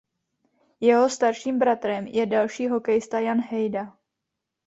[0.79, 3.97] Jeho starším bratrem je další hokejista Jan Hejda.